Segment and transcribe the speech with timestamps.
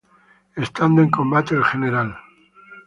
[0.55, 2.17] Estando en combate el Gral.